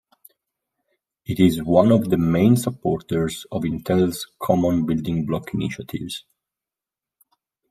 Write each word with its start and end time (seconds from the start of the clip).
It 1.27 1.39
is 1.39 1.61
one 1.61 1.91
of 1.91 2.09
the 2.09 2.17
main 2.17 2.55
supporters 2.55 3.45
of 3.51 3.61
Intel's 3.61 4.25
Common 4.41 4.83
Building 4.87 5.27
Block 5.27 5.53
initiatives. 5.53 6.25